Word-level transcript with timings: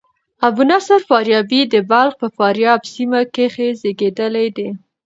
ابو 0.47 0.63
نصر 0.71 0.99
فارابي 1.09 1.61
د 1.73 1.75
بلخ 1.91 2.13
په 2.21 2.27
فاریاب 2.37 2.81
سیمه 2.93 3.19
کښي 3.35 3.69
زېږېدلى 3.81 4.45
دئ. 4.57 4.69